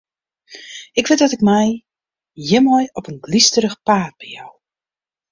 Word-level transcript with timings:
Ik 0.91 1.07
wit 1.07 1.17
dat 1.21 1.31
ik 1.35 1.45
my 1.49 1.67
hjirmei 2.45 2.85
op 2.97 3.07
in 3.11 3.23
glysterich 3.25 3.77
paad 3.87 4.13
bejou. 4.19 4.51